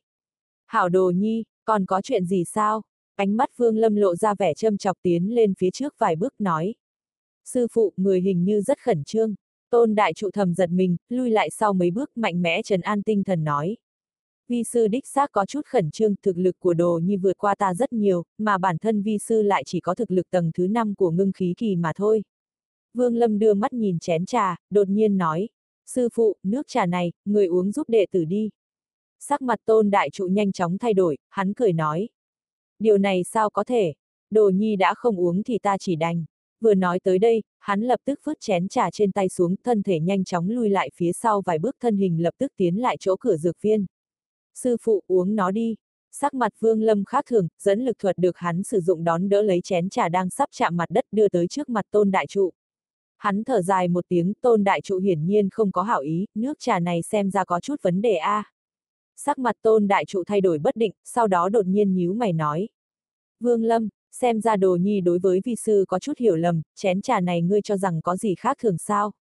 Hảo 0.66 0.88
đồ 0.88 1.10
nhi, 1.10 1.44
còn 1.64 1.86
có 1.86 2.00
chuyện 2.02 2.24
gì 2.24 2.44
sao? 2.44 2.82
Ánh 3.16 3.36
mắt 3.36 3.50
Vương 3.56 3.76
Lâm 3.76 3.96
lộ 3.96 4.14
ra 4.16 4.34
vẻ 4.34 4.54
châm 4.54 4.78
chọc 4.78 4.96
tiến 5.02 5.34
lên 5.34 5.54
phía 5.58 5.70
trước 5.70 5.94
vài 5.98 6.16
bước 6.16 6.34
nói. 6.38 6.74
Sư 7.44 7.66
phụ, 7.72 7.92
người 7.96 8.20
hình 8.20 8.44
như 8.44 8.60
rất 8.60 8.78
khẩn 8.78 9.04
trương. 9.04 9.34
Tôn 9.70 9.94
đại 9.94 10.14
trụ 10.14 10.30
thầm 10.30 10.54
giật 10.54 10.70
mình, 10.70 10.96
lui 11.08 11.30
lại 11.30 11.50
sau 11.50 11.72
mấy 11.72 11.90
bước 11.90 12.16
mạnh 12.16 12.42
mẽ 12.42 12.62
trần 12.62 12.80
an 12.80 13.02
tinh 13.02 13.24
thần 13.24 13.44
nói. 13.44 13.76
Vi 14.48 14.64
sư 14.64 14.88
đích 14.88 15.06
xác 15.06 15.32
có 15.32 15.46
chút 15.46 15.66
khẩn 15.66 15.90
trương, 15.90 16.14
thực 16.22 16.38
lực 16.38 16.58
của 16.58 16.74
đồ 16.74 17.00
nhi 17.02 17.16
vượt 17.16 17.38
qua 17.38 17.54
ta 17.54 17.74
rất 17.74 17.92
nhiều, 17.92 18.24
mà 18.38 18.58
bản 18.58 18.78
thân 18.78 19.02
vi 19.02 19.18
sư 19.18 19.42
lại 19.42 19.62
chỉ 19.66 19.80
có 19.80 19.94
thực 19.94 20.10
lực 20.10 20.30
tầng 20.30 20.50
thứ 20.54 20.66
5 20.66 20.94
của 20.94 21.10
ngưng 21.10 21.32
khí 21.32 21.54
kỳ 21.56 21.76
mà 21.76 21.92
thôi. 21.96 22.22
Vương 22.94 23.16
Lâm 23.16 23.38
đưa 23.38 23.54
mắt 23.54 23.72
nhìn 23.72 23.98
chén 23.98 24.26
trà, 24.26 24.56
đột 24.70 24.88
nhiên 24.88 25.18
nói, 25.18 25.48
sư 25.86 26.08
phụ, 26.12 26.36
nước 26.42 26.66
trà 26.68 26.86
này, 26.86 27.12
người 27.24 27.46
uống 27.46 27.72
giúp 27.72 27.88
đệ 27.88 28.06
tử 28.10 28.24
đi. 28.24 28.50
Sắc 29.18 29.42
mặt 29.42 29.60
tôn 29.64 29.90
đại 29.90 30.10
trụ 30.10 30.26
nhanh 30.26 30.52
chóng 30.52 30.78
thay 30.78 30.94
đổi, 30.94 31.18
hắn 31.28 31.52
cười 31.54 31.72
nói. 31.72 32.08
Điều 32.78 32.98
này 32.98 33.24
sao 33.24 33.50
có 33.50 33.64
thể, 33.64 33.94
đồ 34.30 34.48
nhi 34.48 34.76
đã 34.76 34.94
không 34.94 35.20
uống 35.20 35.42
thì 35.42 35.58
ta 35.58 35.78
chỉ 35.78 35.96
đành. 35.96 36.24
Vừa 36.60 36.74
nói 36.74 37.00
tới 37.00 37.18
đây, 37.18 37.42
hắn 37.58 37.80
lập 37.80 38.00
tức 38.04 38.20
vứt 38.24 38.40
chén 38.40 38.68
trà 38.68 38.90
trên 38.90 39.12
tay 39.12 39.28
xuống, 39.28 39.54
thân 39.64 39.82
thể 39.82 40.00
nhanh 40.00 40.24
chóng 40.24 40.50
lui 40.50 40.70
lại 40.70 40.90
phía 40.94 41.12
sau 41.12 41.42
vài 41.46 41.58
bước 41.58 41.76
thân 41.80 41.96
hình 41.96 42.22
lập 42.22 42.34
tức 42.38 42.52
tiến 42.56 42.76
lại 42.76 42.96
chỗ 43.00 43.16
cửa 43.20 43.36
dược 43.36 43.62
viên. 43.62 43.86
Sư 44.56 44.76
phụ 44.80 45.02
uống 45.06 45.36
nó 45.36 45.50
đi. 45.50 45.76
Sắc 46.12 46.34
mặt 46.34 46.52
Vương 46.60 46.82
Lâm 46.82 47.04
khác 47.04 47.24
thường, 47.28 47.48
dẫn 47.58 47.84
lực 47.84 47.98
thuật 47.98 48.18
được 48.18 48.36
hắn 48.36 48.62
sử 48.62 48.80
dụng 48.80 49.04
đón 49.04 49.28
đỡ 49.28 49.42
lấy 49.42 49.60
chén 49.64 49.88
trà 49.88 50.08
đang 50.08 50.30
sắp 50.30 50.48
chạm 50.52 50.76
mặt 50.76 50.90
đất 50.90 51.04
đưa 51.12 51.28
tới 51.28 51.46
trước 51.48 51.68
mặt 51.68 51.84
tôn 51.90 52.10
đại 52.10 52.26
trụ. 52.26 52.52
Hắn 53.16 53.44
thở 53.44 53.62
dài 53.62 53.88
một 53.88 54.04
tiếng, 54.08 54.32
tôn 54.34 54.64
đại 54.64 54.80
trụ 54.80 54.98
hiển 54.98 55.26
nhiên 55.26 55.48
không 55.50 55.72
có 55.72 55.82
hảo 55.82 56.00
ý, 56.00 56.26
nước 56.34 56.58
trà 56.58 56.78
này 56.78 57.02
xem 57.02 57.30
ra 57.30 57.44
có 57.44 57.60
chút 57.60 57.76
vấn 57.82 58.00
đề 58.02 58.14
a. 58.14 58.30
À. 58.30 58.52
Sắc 59.16 59.38
mặt 59.38 59.56
tôn 59.62 59.88
đại 59.88 60.04
trụ 60.04 60.24
thay 60.26 60.40
đổi 60.40 60.58
bất 60.58 60.76
định, 60.76 60.92
sau 61.04 61.26
đó 61.26 61.48
đột 61.48 61.66
nhiên 61.66 61.94
nhíu 61.94 62.14
mày 62.14 62.32
nói. 62.32 62.68
Vương 63.40 63.64
Lâm, 63.64 63.88
xem 64.12 64.40
ra 64.40 64.56
đồ 64.56 64.76
nhi 64.76 65.00
đối 65.00 65.18
với 65.18 65.40
vi 65.44 65.56
sư 65.56 65.84
có 65.88 65.98
chút 65.98 66.18
hiểu 66.18 66.36
lầm, 66.36 66.62
chén 66.74 67.02
trà 67.02 67.20
này 67.20 67.42
ngươi 67.42 67.62
cho 67.62 67.76
rằng 67.76 68.02
có 68.02 68.16
gì 68.16 68.34
khác 68.34 68.56
thường 68.60 68.78
sao? 68.78 69.12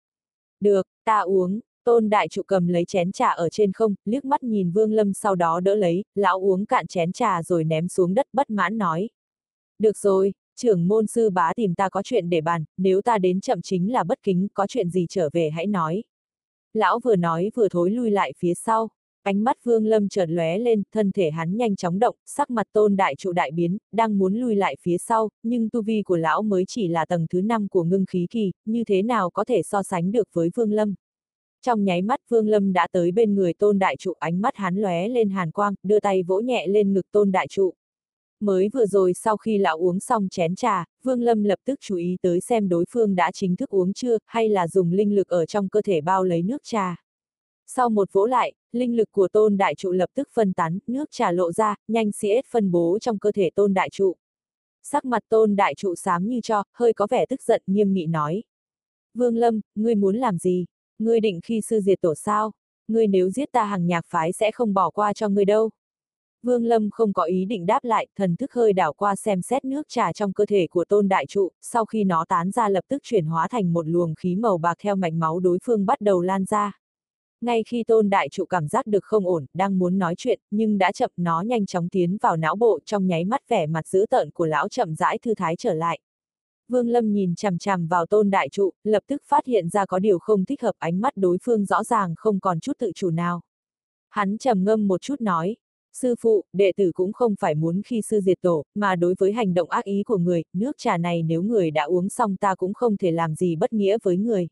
Được, 0.60 0.86
ta 1.04 1.18
uống, 1.18 1.60
tôn 1.84 2.10
đại 2.10 2.28
trụ 2.28 2.42
cầm 2.42 2.68
lấy 2.68 2.84
chén 2.84 3.12
trà 3.12 3.28
ở 3.28 3.48
trên 3.48 3.72
không, 3.72 3.94
liếc 4.04 4.24
mắt 4.24 4.42
nhìn 4.42 4.70
Vương 4.70 4.92
Lâm 4.92 5.12
sau 5.12 5.34
đó 5.34 5.60
đỡ 5.60 5.74
lấy, 5.74 6.04
lão 6.14 6.40
uống 6.40 6.66
cạn 6.66 6.86
chén 6.86 7.12
trà 7.12 7.42
rồi 7.42 7.64
ném 7.64 7.88
xuống 7.88 8.14
đất 8.14 8.26
bất 8.32 8.50
mãn 8.50 8.78
nói. 8.78 9.08
Được 9.78 9.98
rồi, 9.98 10.32
trưởng 10.56 10.88
môn 10.88 11.06
sư 11.06 11.30
bá 11.30 11.52
tìm 11.56 11.74
ta 11.74 11.88
có 11.88 12.02
chuyện 12.02 12.30
để 12.30 12.40
bàn, 12.40 12.64
nếu 12.76 13.02
ta 13.02 13.18
đến 13.18 13.40
chậm 13.40 13.62
chính 13.62 13.92
là 13.92 14.04
bất 14.04 14.18
kính, 14.22 14.48
có 14.54 14.66
chuyện 14.66 14.90
gì 14.90 15.06
trở 15.08 15.28
về 15.32 15.50
hãy 15.50 15.66
nói. 15.66 16.02
Lão 16.74 17.00
vừa 17.04 17.16
nói 17.16 17.50
vừa 17.54 17.68
thối 17.68 17.90
lui 17.90 18.10
lại 18.10 18.32
phía 18.38 18.54
sau. 18.54 18.88
Ánh 19.22 19.44
mắt 19.44 19.56
Vương 19.64 19.86
Lâm 19.86 20.08
chợt 20.08 20.26
lóe 20.28 20.58
lên, 20.58 20.82
thân 20.92 21.12
thể 21.12 21.30
hắn 21.30 21.56
nhanh 21.56 21.76
chóng 21.76 21.98
động, 21.98 22.16
sắc 22.26 22.50
mặt 22.50 22.66
tôn 22.72 22.96
đại 22.96 23.14
trụ 23.16 23.32
đại 23.32 23.50
biến, 23.50 23.78
đang 23.92 24.18
muốn 24.18 24.34
lui 24.34 24.56
lại 24.56 24.76
phía 24.80 24.98
sau, 24.98 25.28
nhưng 25.42 25.70
tu 25.70 25.82
vi 25.82 26.02
của 26.02 26.16
lão 26.16 26.42
mới 26.42 26.64
chỉ 26.68 26.88
là 26.88 27.06
tầng 27.06 27.26
thứ 27.30 27.40
5 27.40 27.68
của 27.68 27.84
ngưng 27.84 28.06
khí 28.06 28.26
kỳ, 28.30 28.52
như 28.64 28.84
thế 28.84 29.02
nào 29.02 29.30
có 29.30 29.44
thể 29.44 29.62
so 29.62 29.82
sánh 29.82 30.12
được 30.12 30.28
với 30.32 30.50
Vương 30.54 30.72
Lâm. 30.72 30.94
Trong 31.64 31.84
nháy 31.84 32.02
mắt 32.02 32.20
Vương 32.28 32.48
Lâm 32.48 32.72
đã 32.72 32.88
tới 32.92 33.12
bên 33.12 33.34
người 33.34 33.54
tôn 33.54 33.78
đại 33.78 33.96
trụ 33.96 34.12
ánh 34.18 34.40
mắt 34.40 34.56
hắn 34.56 34.76
lóe 34.76 35.08
lên 35.08 35.30
hàn 35.30 35.50
quang, 35.50 35.74
đưa 35.82 36.00
tay 36.00 36.22
vỗ 36.22 36.40
nhẹ 36.40 36.66
lên 36.66 36.92
ngực 36.92 37.10
tôn 37.12 37.32
đại 37.32 37.46
trụ. 37.48 37.74
Mới 38.40 38.68
vừa 38.68 38.86
rồi 38.86 39.14
sau 39.14 39.36
khi 39.36 39.58
lão 39.58 39.78
uống 39.78 40.00
xong 40.00 40.28
chén 40.28 40.54
trà, 40.54 40.84
Vương 41.02 41.22
Lâm 41.22 41.44
lập 41.44 41.58
tức 41.64 41.80
chú 41.82 41.96
ý 41.96 42.16
tới 42.22 42.40
xem 42.40 42.68
đối 42.68 42.84
phương 42.90 43.14
đã 43.14 43.30
chính 43.32 43.56
thức 43.56 43.70
uống 43.70 43.92
chưa, 43.92 44.18
hay 44.26 44.48
là 44.48 44.68
dùng 44.68 44.92
linh 44.92 45.14
lực 45.14 45.28
ở 45.28 45.46
trong 45.46 45.68
cơ 45.68 45.82
thể 45.82 46.00
bao 46.00 46.24
lấy 46.24 46.42
nước 46.42 46.62
trà. 46.64 46.96
Sau 47.66 47.90
một 47.90 48.08
vỗ 48.12 48.26
lại, 48.26 48.52
linh 48.72 48.96
lực 48.96 49.12
của 49.12 49.28
tôn 49.28 49.56
đại 49.56 49.74
trụ 49.74 49.92
lập 49.92 50.10
tức 50.14 50.28
phân 50.32 50.52
tán, 50.52 50.78
nước 50.86 51.10
trà 51.10 51.32
lộ 51.32 51.52
ra, 51.52 51.74
nhanh 51.88 52.12
xiết 52.12 52.46
phân 52.46 52.70
bố 52.70 52.98
trong 53.00 53.18
cơ 53.18 53.32
thể 53.32 53.50
tôn 53.54 53.74
đại 53.74 53.90
trụ. 53.90 54.16
Sắc 54.82 55.04
mặt 55.04 55.22
tôn 55.28 55.56
đại 55.56 55.74
trụ 55.74 55.94
xám 55.94 56.28
như 56.28 56.40
cho, 56.40 56.64
hơi 56.72 56.92
có 56.92 57.06
vẻ 57.10 57.26
tức 57.26 57.42
giận 57.42 57.62
nghiêm 57.66 57.92
nghị 57.92 58.06
nói. 58.06 58.42
Vương 59.14 59.36
Lâm, 59.36 59.60
ngươi 59.74 59.94
muốn 59.94 60.16
làm 60.16 60.38
gì? 60.38 60.64
Ngươi 61.04 61.20
định 61.20 61.40
khi 61.44 61.60
sư 61.60 61.80
diệt 61.80 62.00
tổ 62.00 62.14
sao? 62.14 62.52
Ngươi 62.88 63.06
nếu 63.06 63.30
giết 63.30 63.52
ta 63.52 63.64
hàng 63.64 63.86
nhạc 63.86 64.04
phái 64.08 64.32
sẽ 64.32 64.50
không 64.50 64.74
bỏ 64.74 64.90
qua 64.90 65.12
cho 65.12 65.28
ngươi 65.28 65.44
đâu. 65.44 65.70
Vương 66.42 66.64
Lâm 66.64 66.90
không 66.90 67.12
có 67.12 67.22
ý 67.22 67.44
định 67.44 67.66
đáp 67.66 67.84
lại, 67.84 68.06
thần 68.16 68.36
thức 68.36 68.52
hơi 68.52 68.72
đảo 68.72 68.92
qua 68.92 69.16
xem 69.16 69.42
xét 69.42 69.64
nước 69.64 69.88
trà 69.88 70.12
trong 70.12 70.32
cơ 70.32 70.46
thể 70.46 70.66
của 70.70 70.84
tôn 70.84 71.08
đại 71.08 71.26
trụ, 71.26 71.48
sau 71.60 71.84
khi 71.84 72.04
nó 72.04 72.24
tán 72.28 72.50
ra 72.50 72.68
lập 72.68 72.84
tức 72.88 73.02
chuyển 73.02 73.26
hóa 73.26 73.48
thành 73.48 73.72
một 73.72 73.88
luồng 73.88 74.14
khí 74.14 74.36
màu 74.36 74.58
bạc 74.58 74.74
theo 74.80 74.96
mạch 74.96 75.12
máu 75.12 75.40
đối 75.40 75.58
phương 75.64 75.86
bắt 75.86 76.00
đầu 76.00 76.22
lan 76.22 76.44
ra. 76.44 76.72
Ngay 77.40 77.62
khi 77.66 77.84
tôn 77.86 78.10
đại 78.10 78.28
trụ 78.28 78.44
cảm 78.44 78.68
giác 78.68 78.86
được 78.86 79.04
không 79.04 79.26
ổn, 79.26 79.46
đang 79.54 79.78
muốn 79.78 79.98
nói 79.98 80.14
chuyện, 80.18 80.40
nhưng 80.50 80.78
đã 80.78 80.92
chậm 80.92 81.10
nó 81.16 81.40
nhanh 81.40 81.66
chóng 81.66 81.88
tiến 81.88 82.16
vào 82.22 82.36
não 82.36 82.56
bộ 82.56 82.78
trong 82.84 83.06
nháy 83.06 83.24
mắt 83.24 83.48
vẻ 83.48 83.66
mặt 83.66 83.86
dữ 83.86 84.06
tợn 84.10 84.30
của 84.30 84.46
lão 84.46 84.68
chậm 84.68 84.94
rãi 84.94 85.18
thư 85.18 85.34
thái 85.34 85.56
trở 85.56 85.74
lại. 85.74 86.00
Vương 86.68 86.88
Lâm 86.88 87.12
nhìn 87.12 87.34
chằm 87.34 87.58
chằm 87.58 87.86
vào 87.86 88.06
tôn 88.06 88.30
đại 88.30 88.48
trụ, 88.48 88.70
lập 88.84 89.02
tức 89.06 89.22
phát 89.26 89.46
hiện 89.46 89.68
ra 89.68 89.86
có 89.86 89.98
điều 89.98 90.18
không 90.18 90.44
thích 90.44 90.62
hợp 90.62 90.74
ánh 90.78 91.00
mắt 91.00 91.12
đối 91.16 91.38
phương 91.42 91.64
rõ 91.64 91.84
ràng 91.84 92.14
không 92.16 92.40
còn 92.40 92.60
chút 92.60 92.72
tự 92.78 92.92
chủ 92.94 93.10
nào. 93.10 93.40
Hắn 94.08 94.38
trầm 94.38 94.64
ngâm 94.64 94.88
một 94.88 95.00
chút 95.00 95.20
nói, 95.20 95.56
sư 95.92 96.14
phụ, 96.20 96.44
đệ 96.52 96.72
tử 96.76 96.92
cũng 96.94 97.12
không 97.12 97.34
phải 97.40 97.54
muốn 97.54 97.82
khi 97.82 98.02
sư 98.02 98.20
diệt 98.20 98.38
tổ, 98.40 98.64
mà 98.74 98.96
đối 98.96 99.14
với 99.18 99.32
hành 99.32 99.54
động 99.54 99.70
ác 99.70 99.84
ý 99.84 100.02
của 100.02 100.18
người, 100.18 100.44
nước 100.52 100.78
trà 100.78 100.96
này 100.96 101.22
nếu 101.22 101.42
người 101.42 101.70
đã 101.70 101.84
uống 101.84 102.08
xong 102.08 102.36
ta 102.36 102.54
cũng 102.54 102.74
không 102.74 102.96
thể 102.96 103.10
làm 103.10 103.34
gì 103.34 103.56
bất 103.56 103.72
nghĩa 103.72 103.98
với 104.02 104.16
người. 104.16 104.48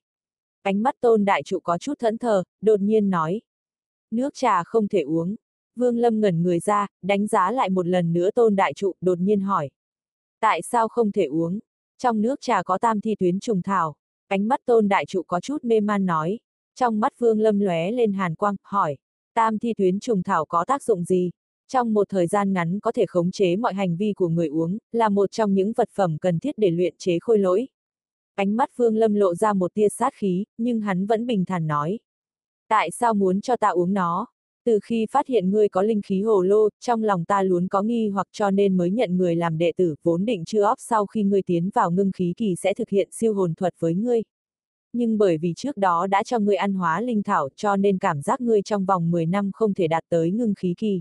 Ánh 0.62 0.83
mắt 0.83 0.95
tôn 1.00 1.25
đại 1.25 1.42
trụ 1.42 1.59
có 1.61 1.78
chút 1.78 1.95
thẫn 1.99 2.19
thờ, 2.19 2.45
đột 2.61 2.81
nhiên 2.81 3.11
nói. 3.11 3.40
Nước 4.11 4.35
trà 4.35 4.64
không 4.64 4.88
thể 4.88 5.00
uống. 5.00 5.35
Vương 5.76 5.99
Lâm 5.99 6.21
ngẩn 6.21 6.42
người 6.42 6.61
ra, 6.61 6.87
đánh 7.02 7.26
giá 7.26 7.50
lại 7.50 7.71
một 7.71 7.87
lần 7.87 8.12
nữa 8.12 8.31
tôn 8.31 8.57
đại 8.57 8.73
trụ, 8.75 8.92
đột 9.00 9.19
nhiên 9.19 9.40
hỏi. 9.40 9.71
Tại 10.40 10.62
sao 10.62 10.88
không 10.88 11.12
thể 11.12 11.25
uống? 11.25 11.59
Trong 12.02 12.21
nước 12.21 12.40
trà 12.40 12.62
có 12.62 12.78
tam 12.78 13.00
thi 13.00 13.14
tuyến 13.14 13.40
trùng 13.40 13.62
thảo. 13.62 13.94
Ánh 14.28 14.49
mắt 14.49 14.61
tôn 14.64 14.88
đại 14.88 15.06
trụ 15.06 15.23
có 15.23 15.40
chút 15.40 15.64
mê 15.64 15.80
man 15.80 16.06
nói. 16.06 16.38
Trong 16.75 17.00
mắt 17.00 17.12
Vương 17.18 17.40
Lâm 17.40 17.61
lóe 17.61 17.90
lên 17.90 18.12
hàn 18.12 18.35
quang, 18.35 18.56
hỏi. 18.62 18.97
Tam 19.35 19.59
thi 19.59 19.75
tuyến 19.76 20.00
trùng 20.00 20.23
thảo 20.23 20.44
có 20.44 20.64
tác 20.64 20.82
dụng 20.82 21.04
gì? 21.04 21.30
Trong 21.68 21.94
một 21.94 22.09
thời 22.09 22.26
gian 22.26 22.52
ngắn 22.52 22.80
có 22.80 22.92
thể 22.92 23.06
khống 23.06 23.30
chế 23.30 23.56
mọi 23.56 23.75
hành 23.75 23.97
vi 23.97 24.12
của 24.12 24.28
người 24.28 24.49
uống, 24.49 24.78
là 24.92 25.09
một 25.09 25.30
trong 25.30 25.54
những 25.54 25.73
vật 25.73 25.88
phẩm 25.94 26.18
cần 26.21 26.38
thiết 26.38 26.59
để 26.59 26.71
luyện 26.71 26.94
chế 26.99 27.18
khôi 27.18 27.38
lỗi. 27.38 27.68
Ánh 28.35 28.56
mắt 28.56 28.71
Vương 28.76 28.97
Lâm 28.97 29.14
lộ 29.14 29.35
ra 29.35 29.52
một 29.52 29.75
tia 29.75 29.88
sát 29.88 30.14
khí, 30.14 30.44
nhưng 30.59 30.80
hắn 30.80 31.06
vẫn 31.06 31.26
bình 31.26 31.44
thản 31.44 31.66
nói. 31.66 31.99
Tại 32.68 32.90
sao 32.90 33.14
muốn 33.14 33.40
cho 33.40 33.56
ta 33.56 33.68
uống 33.68 33.94
nó? 33.94 34.26
Từ 34.64 34.78
khi 34.85 35.07
phát 35.11 35.26
hiện 35.26 35.50
ngươi 35.50 35.69
có 35.69 35.83
linh 35.83 36.02
khí 36.02 36.23
hồ 36.23 36.42
lô, 36.42 36.69
trong 36.81 37.02
lòng 37.04 37.25
ta 37.25 37.42
luôn 37.42 37.69
có 37.69 37.83
nghi 37.83 38.09
hoặc 38.09 38.26
cho 38.33 38.50
nên 38.50 38.76
mới 38.76 38.90
nhận 38.90 39.16
người 39.16 39.37
làm 39.37 39.59
đệ 39.59 39.73
tử, 39.76 39.95
vốn 40.02 40.25
định 40.25 40.45
chưa 40.45 40.62
óp 40.62 40.78
sau 40.81 41.07
khi 41.07 41.23
ngươi 41.23 41.42
tiến 41.42 41.71
vào 41.75 41.90
ngưng 41.90 42.12
khí 42.12 42.35
kỳ 42.37 42.54
sẽ 42.57 42.75
thực 42.75 42.88
hiện 42.88 43.09
siêu 43.12 43.35
hồn 43.35 43.54
thuật 43.54 43.75
với 43.78 43.95
ngươi. 43.95 44.23
Nhưng 44.92 45.19
bởi 45.19 45.38
vì 45.38 45.52
trước 45.57 45.76
đó 45.76 46.07
đã 46.07 46.23
cho 46.23 46.38
ngươi 46.38 46.57
ăn 46.57 46.75
hóa 46.75 47.00
linh 47.00 47.23
thảo 47.23 47.49
cho 47.57 47.76
nên 47.76 47.99
cảm 47.99 48.23
giác 48.23 48.40
ngươi 48.40 48.62
trong 48.62 48.85
vòng 48.85 49.11
10 49.11 49.26
năm 49.26 49.50
không 49.54 49.75
thể 49.75 49.88
đạt 49.88 50.04
tới 50.09 50.31
ngưng 50.31 50.54
khí 50.54 50.75
kỳ. 50.78 51.00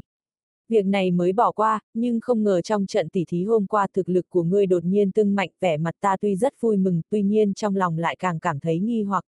Việc 0.70 0.86
này 0.86 1.12
mới 1.12 1.34
bỏ 1.34 1.52
qua, 1.52 1.80
nhưng 1.94 2.20
không 2.20 2.44
ngờ 2.44 2.62
trong 2.62 2.86
trận 2.86 3.10
tỉ 3.10 3.26
thí 3.28 3.44
hôm 3.44 3.68
qua 3.68 3.88
thực 3.94 4.10
lực 4.10 4.30
của 4.30 4.44
ngươi 4.44 4.66
đột 4.66 4.84
nhiên 4.84 5.12
tương 5.12 5.36
mạnh 5.36 5.50
vẻ 5.60 5.78
mặt 5.78 5.96
ta 6.00 6.18
tuy 6.22 6.36
rất 6.36 6.54
vui 6.62 6.78
mừng, 6.78 7.02
tuy 7.10 7.24
nhiên 7.24 7.54
trong 7.54 7.76
lòng 7.76 7.98
lại 7.98 8.16
càng 8.20 8.40
cảm 8.40 8.60
thấy 8.60 8.80
nghi 8.80 9.04
hoặc. 9.04 9.26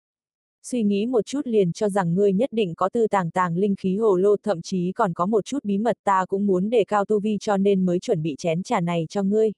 Suy 0.64 0.84
nghĩ 0.84 1.06
một 1.06 1.26
chút 1.26 1.42
liền 1.44 1.74
cho 1.74 1.90
rằng 1.90 2.16
ngươi 2.16 2.34
nhất 2.34 2.50
định 2.54 2.76
có 2.76 2.90
tư 2.90 3.08
tàng 3.08 3.32
tàng 3.32 3.58
linh 3.58 3.76
khí 3.76 3.98
hồ 3.98 4.16
lô 4.16 4.38
thậm 4.38 4.62
chí 4.62 4.92
còn 4.92 5.14
có 5.14 5.26
một 5.26 5.46
chút 5.46 5.60
bí 5.64 5.78
mật 5.78 5.98
ta 6.04 6.26
cũng 6.26 6.46
muốn 6.46 6.70
đề 6.70 6.84
cao 6.84 7.06
tu 7.06 7.20
vi 7.20 7.38
cho 7.42 7.58
nên 7.58 7.86
mới 7.86 8.00
chuẩn 8.00 8.22
bị 8.22 8.36
chén 8.38 8.64
trà 8.64 8.80
này 8.80 9.06
cho 9.10 9.24
ngươi. 9.24 9.52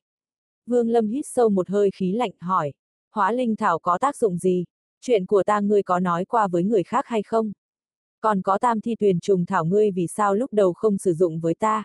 Vương 0.66 0.90
Lâm 0.90 1.08
hít 1.08 1.26
sâu 1.28 1.50
một 1.50 1.70
hơi 1.70 1.92
khí 1.92 2.12
lạnh 2.12 2.32
hỏi, 2.40 2.74
hóa 3.12 3.32
linh 3.32 3.56
thảo 3.56 3.80
có 3.80 3.98
tác 3.98 4.18
dụng 4.18 4.38
gì? 4.38 4.66
Chuyện 5.02 5.26
của 5.26 5.44
ta 5.44 5.60
ngươi 5.60 5.84
có 5.84 6.00
nói 6.00 6.26
qua 6.26 6.48
với 6.48 6.64
người 6.64 6.84
khác 6.84 7.06
hay 7.08 7.24
không? 7.24 7.52
Còn 8.22 8.42
có 8.42 8.58
tam 8.58 8.82
thi 8.82 8.96
tuyền 9.00 9.20
trùng 9.20 9.46
thảo 9.46 9.66
ngươi 9.66 9.92
vì 9.92 10.08
sao 10.08 10.36
lúc 10.36 10.54
đầu 10.54 10.74
không 10.74 10.98
sử 10.98 11.14
dụng 11.14 11.40
với 11.40 11.54
ta? 11.54 11.84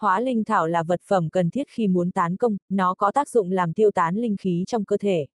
Hóa 0.00 0.20
linh 0.20 0.44
thảo 0.44 0.66
là 0.66 0.82
vật 0.82 1.00
phẩm 1.06 1.28
cần 1.30 1.50
thiết 1.50 1.68
khi 1.68 1.88
muốn 1.88 2.10
tán 2.10 2.36
công, 2.36 2.56
nó 2.68 2.94
có 2.94 3.12
tác 3.12 3.28
dụng 3.28 3.50
làm 3.50 3.72
tiêu 3.72 3.90
tán 3.90 4.16
linh 4.16 4.36
khí 4.36 4.64
trong 4.66 4.84
cơ 4.84 4.96
thể. 4.96 5.26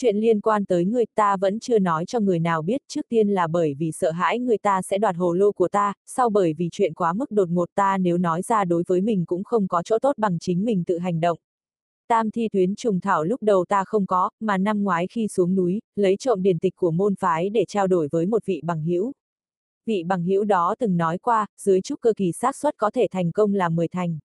Chuyện 0.00 0.16
liên 0.16 0.40
quan 0.40 0.64
tới 0.64 0.84
người 0.84 1.04
ta 1.14 1.36
vẫn 1.36 1.60
chưa 1.60 1.78
nói 1.78 2.06
cho 2.06 2.20
người 2.20 2.38
nào 2.38 2.62
biết 2.62 2.82
trước 2.88 3.06
tiên 3.08 3.28
là 3.28 3.46
bởi 3.46 3.74
vì 3.74 3.92
sợ 3.92 4.10
hãi 4.10 4.38
người 4.38 4.58
ta 4.58 4.82
sẽ 4.82 4.98
đoạt 4.98 5.16
hồ 5.16 5.32
lô 5.32 5.52
của 5.52 5.68
ta, 5.68 5.92
sau 6.06 6.30
bởi 6.30 6.52
vì 6.52 6.68
chuyện 6.72 6.94
quá 6.94 7.12
mức 7.12 7.30
đột 7.30 7.48
ngột 7.48 7.68
ta 7.74 7.98
nếu 7.98 8.18
nói 8.18 8.42
ra 8.42 8.64
đối 8.64 8.82
với 8.86 9.00
mình 9.00 9.24
cũng 9.26 9.44
không 9.44 9.68
có 9.68 9.82
chỗ 9.82 9.98
tốt 9.98 10.12
bằng 10.18 10.38
chính 10.38 10.64
mình 10.64 10.84
tự 10.86 10.98
hành 10.98 11.20
động. 11.20 11.38
Tam 12.08 12.30
thi 12.30 12.48
tuyến 12.52 12.74
trùng 12.74 13.00
thảo 13.00 13.24
lúc 13.24 13.42
đầu 13.42 13.64
ta 13.68 13.84
không 13.84 14.06
có, 14.06 14.30
mà 14.40 14.58
năm 14.58 14.82
ngoái 14.82 15.06
khi 15.06 15.28
xuống 15.28 15.54
núi, 15.54 15.80
lấy 15.96 16.16
trộm 16.16 16.42
điển 16.42 16.58
tịch 16.58 16.76
của 16.76 16.90
môn 16.90 17.14
phái 17.14 17.50
để 17.50 17.64
trao 17.68 17.86
đổi 17.86 18.08
với 18.12 18.26
một 18.26 18.46
vị 18.46 18.60
bằng 18.64 18.82
hữu. 18.82 19.12
Vị 19.86 20.04
bằng 20.04 20.24
hữu 20.24 20.44
đó 20.44 20.74
từng 20.78 20.96
nói 20.96 21.18
qua, 21.18 21.46
dưới 21.60 21.80
chút 21.80 22.00
cơ 22.00 22.12
kỳ 22.16 22.32
xác 22.32 22.56
suất 22.56 22.74
có 22.76 22.90
thể 22.90 23.06
thành 23.10 23.32
công 23.32 23.54
là 23.54 23.68
10 23.68 23.88
thành. 23.88 24.18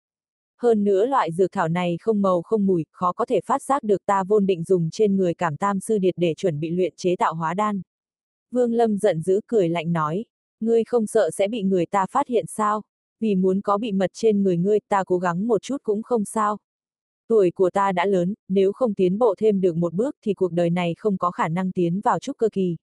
Hơn 0.62 0.84
nữa 0.84 1.06
loại 1.06 1.32
dược 1.32 1.52
thảo 1.52 1.68
này 1.68 1.96
không 2.00 2.22
màu 2.22 2.42
không 2.42 2.66
mùi, 2.66 2.84
khó 2.92 3.12
có 3.12 3.24
thể 3.24 3.40
phát 3.44 3.62
giác 3.62 3.82
được 3.82 4.06
ta 4.06 4.24
vốn 4.24 4.46
định 4.46 4.64
dùng 4.64 4.90
trên 4.90 5.16
người 5.16 5.34
cảm 5.34 5.56
tam 5.56 5.80
sư 5.80 5.98
điệt 5.98 6.14
để 6.16 6.34
chuẩn 6.34 6.60
bị 6.60 6.70
luyện 6.70 6.92
chế 6.96 7.16
tạo 7.16 7.34
hóa 7.34 7.54
đan. 7.54 7.82
Vương 8.50 8.72
Lâm 8.72 8.98
giận 8.98 9.20
dữ 9.20 9.40
cười 9.46 9.68
lạnh 9.68 9.92
nói, 9.92 10.24
ngươi 10.60 10.84
không 10.84 11.06
sợ 11.06 11.30
sẽ 11.30 11.48
bị 11.48 11.62
người 11.62 11.86
ta 11.86 12.06
phát 12.10 12.28
hiện 12.28 12.44
sao? 12.48 12.82
Vì 13.20 13.34
muốn 13.34 13.60
có 13.60 13.78
bị 13.78 13.92
mật 13.92 14.10
trên 14.14 14.42
người 14.42 14.56
ngươi 14.56 14.78
ta 14.88 15.04
cố 15.06 15.18
gắng 15.18 15.46
một 15.46 15.62
chút 15.62 15.76
cũng 15.82 16.02
không 16.02 16.24
sao. 16.24 16.58
Tuổi 17.28 17.50
của 17.50 17.70
ta 17.70 17.92
đã 17.92 18.06
lớn, 18.06 18.34
nếu 18.48 18.72
không 18.72 18.94
tiến 18.94 19.18
bộ 19.18 19.34
thêm 19.38 19.60
được 19.60 19.76
một 19.76 19.94
bước 19.94 20.16
thì 20.22 20.34
cuộc 20.34 20.52
đời 20.52 20.70
này 20.70 20.94
không 20.98 21.18
có 21.18 21.30
khả 21.30 21.48
năng 21.48 21.72
tiến 21.72 22.00
vào 22.00 22.18
trúc 22.18 22.36
cơ 22.38 22.48
kỳ. 22.52 22.76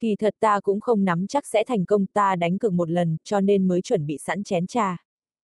Kỳ 0.00 0.16
thật 0.16 0.34
ta 0.40 0.60
cũng 0.60 0.80
không 0.80 1.04
nắm 1.04 1.26
chắc 1.26 1.46
sẽ 1.46 1.64
thành 1.64 1.84
công 1.84 2.06
ta 2.06 2.36
đánh 2.36 2.58
cược 2.58 2.72
một 2.72 2.90
lần, 2.90 3.16
cho 3.24 3.40
nên 3.40 3.68
mới 3.68 3.82
chuẩn 3.82 4.06
bị 4.06 4.18
sẵn 4.18 4.44
chén 4.44 4.66
trà. 4.66 5.04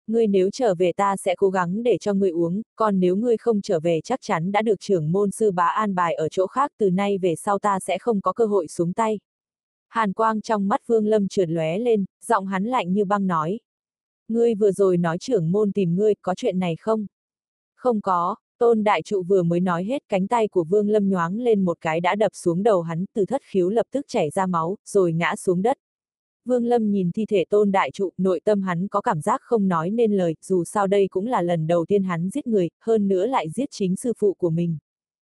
Ngươi 0.07 0.27
nếu 0.27 0.49
trở 0.53 0.75
về 0.75 0.91
ta 0.91 1.17
sẽ 1.17 1.35
cố 1.37 1.49
gắng 1.49 1.83
để 1.83 1.97
cho 1.97 2.13
ngươi 2.13 2.29
uống, 2.29 2.61
còn 2.75 2.99
nếu 2.99 3.15
ngươi 3.15 3.37
không 3.37 3.61
trở 3.61 3.79
về 3.79 3.99
chắc 4.03 4.19
chắn 4.21 4.51
đã 4.51 4.61
được 4.61 4.79
trưởng 4.79 5.11
môn 5.11 5.31
sư 5.31 5.51
bá 5.51 5.65
an 5.65 5.95
bài 5.95 6.13
ở 6.13 6.29
chỗ 6.29 6.47
khác 6.47 6.71
từ 6.77 6.89
nay 6.89 7.17
về 7.17 7.35
sau 7.35 7.59
ta 7.59 7.79
sẽ 7.79 7.97
không 7.97 8.21
có 8.21 8.33
cơ 8.33 8.45
hội 8.45 8.67
xuống 8.67 8.93
tay. 8.93 9.19
Hàn 9.87 10.13
quang 10.13 10.41
trong 10.41 10.67
mắt 10.67 10.87
Vương 10.87 11.07
Lâm 11.07 11.27
trượt 11.27 11.49
lóe 11.49 11.77
lên, 11.77 12.05
giọng 12.25 12.45
hắn 12.47 12.63
lạnh 12.63 12.93
như 12.93 13.05
băng 13.05 13.27
nói. 13.27 13.59
Ngươi 14.27 14.55
vừa 14.55 14.71
rồi 14.71 14.97
nói 14.97 15.17
trưởng 15.17 15.51
môn 15.51 15.71
tìm 15.71 15.95
ngươi, 15.95 16.13
có 16.21 16.35
chuyện 16.35 16.59
này 16.59 16.75
không? 16.79 17.05
Không 17.75 18.01
có, 18.01 18.35
tôn 18.57 18.83
đại 18.83 19.01
trụ 19.01 19.23
vừa 19.23 19.43
mới 19.43 19.59
nói 19.59 19.83
hết 19.83 20.03
cánh 20.09 20.27
tay 20.27 20.47
của 20.47 20.63
Vương 20.63 20.89
Lâm 20.89 21.09
nhoáng 21.09 21.39
lên 21.39 21.65
một 21.65 21.77
cái 21.81 22.01
đã 22.01 22.15
đập 22.15 22.31
xuống 22.35 22.63
đầu 22.63 22.81
hắn, 22.81 23.05
từ 23.13 23.25
thất 23.25 23.41
khiếu 23.45 23.69
lập 23.69 23.85
tức 23.91 24.05
chảy 24.07 24.29
ra 24.29 24.45
máu, 24.45 24.77
rồi 24.85 25.13
ngã 25.13 25.35
xuống 25.35 25.61
đất. 25.61 25.77
Vương 26.45 26.65
Lâm 26.65 26.91
nhìn 26.91 27.11
thi 27.11 27.25
thể 27.25 27.45
tôn 27.49 27.71
đại 27.71 27.91
trụ, 27.91 28.11
nội 28.17 28.39
tâm 28.43 28.61
hắn 28.61 28.87
có 28.87 29.01
cảm 29.01 29.21
giác 29.21 29.41
không 29.43 29.67
nói 29.67 29.89
nên 29.89 30.11
lời, 30.11 30.35
dù 30.41 30.63
sao 30.63 30.87
đây 30.87 31.07
cũng 31.07 31.27
là 31.27 31.41
lần 31.41 31.67
đầu 31.67 31.85
tiên 31.85 32.03
hắn 32.03 32.29
giết 32.29 32.47
người, 32.47 32.69
hơn 32.81 33.07
nữa 33.07 33.25
lại 33.25 33.49
giết 33.49 33.69
chính 33.71 33.95
sư 33.95 34.13
phụ 34.17 34.33
của 34.33 34.49
mình. 34.49 34.77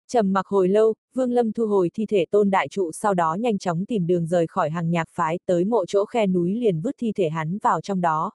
Trầm 0.08 0.34
mặc 0.34 0.48
hồi 0.48 0.70
lâu, 0.70 0.94
Vương 1.14 1.32
Lâm 1.32 1.52
thu 1.52 1.66
hồi 1.68 1.90
thi 1.94 2.06
thể 2.06 2.26
tôn 2.32 2.50
đại 2.50 2.68
trụ 2.68 2.92
sau 2.92 3.14
đó 3.14 3.36
nhanh 3.36 3.58
chóng 3.58 3.86
tìm 3.86 4.08
đường 4.08 4.28
rời 4.28 4.48
khỏi 4.48 4.70
hàng 4.70 4.90
nhạc 4.90 5.10
phái 5.12 5.40
tới 5.46 5.66
mộ 5.66 5.86
chỗ 5.86 6.06
khe 6.06 6.28
núi 6.28 6.56
liền 6.56 6.82
vứt 6.82 6.96
thi 6.98 7.12
thể 7.16 7.30
hắn 7.30 7.58
vào 7.58 7.82
trong 7.82 8.02
đó. 8.02 8.32